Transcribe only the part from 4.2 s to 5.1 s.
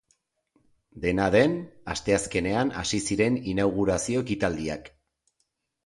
ekitaldiak.